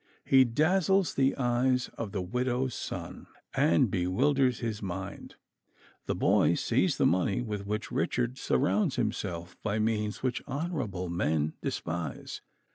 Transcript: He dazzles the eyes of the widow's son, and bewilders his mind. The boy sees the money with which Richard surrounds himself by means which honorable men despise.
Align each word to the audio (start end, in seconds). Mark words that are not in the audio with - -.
He 0.25 0.45
dazzles 0.45 1.13
the 1.13 1.35
eyes 1.37 1.89
of 1.95 2.11
the 2.11 2.23
widow's 2.23 2.73
son, 2.73 3.27
and 3.53 3.91
bewilders 3.91 4.57
his 4.57 4.81
mind. 4.81 5.35
The 6.07 6.15
boy 6.15 6.55
sees 6.55 6.97
the 6.97 7.05
money 7.05 7.43
with 7.43 7.67
which 7.67 7.91
Richard 7.91 8.39
surrounds 8.39 8.95
himself 8.95 9.55
by 9.61 9.77
means 9.77 10.23
which 10.23 10.41
honorable 10.47 11.07
men 11.07 11.53
despise. 11.61 12.41